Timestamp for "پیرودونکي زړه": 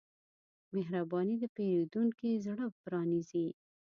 1.55-2.65